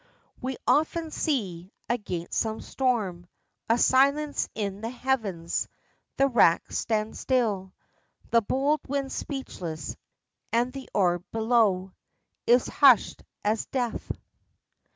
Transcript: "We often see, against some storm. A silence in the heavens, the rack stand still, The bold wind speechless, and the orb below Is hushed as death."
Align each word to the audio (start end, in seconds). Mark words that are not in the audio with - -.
"We 0.41 0.57
often 0.65 1.11
see, 1.11 1.71
against 1.87 2.33
some 2.33 2.59
storm. 2.61 3.27
A 3.69 3.77
silence 3.77 4.49
in 4.55 4.81
the 4.81 4.89
heavens, 4.89 5.67
the 6.17 6.27
rack 6.27 6.71
stand 6.71 7.15
still, 7.15 7.73
The 8.31 8.41
bold 8.41 8.79
wind 8.87 9.11
speechless, 9.11 9.95
and 10.51 10.73
the 10.73 10.89
orb 10.91 11.23
below 11.31 11.93
Is 12.47 12.65
hushed 12.65 13.21
as 13.45 13.67
death." 13.67 14.11